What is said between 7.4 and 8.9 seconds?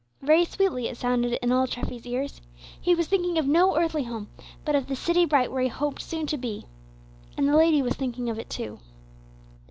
the lady was thinking of it too.